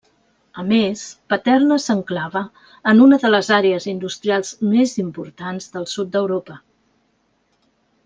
[0.61, 1.01] A més,
[1.33, 2.43] Paterna s'enclava
[2.93, 6.61] en una de les àrees industrials més importants del sud d'Europa.